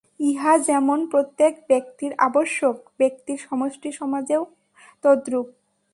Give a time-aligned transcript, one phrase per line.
[0.19, 4.43] ইহা যেমন প্রত্যেক ব্যক্তির আবশ্যক, ব্যক্তির সমষ্টি সমাজেও
[5.03, 5.47] তদ্রূপ।